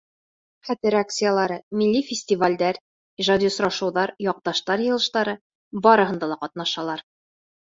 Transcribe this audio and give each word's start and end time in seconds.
Хәтер 0.69 0.95
акциялары, 0.99 1.57
милли 1.81 2.01
фестивалдәр, 2.07 2.79
ижади 3.25 3.49
осрашыуҙар, 3.51 4.15
яҡташтар 4.31 4.85
йыйылыштары— 4.87 5.37
барыһында 5.89 6.33
ла 6.33 6.43
ҡатнашалар. 6.47 7.07